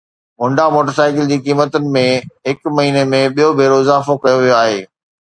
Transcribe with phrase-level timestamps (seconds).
[0.43, 2.03] Honda موٽرسائيڪلن جي قيمتن ۾
[2.51, 4.79] هڪ مهيني ۾ ٻيو ڀيرو اضافو ڪيو ويو آهي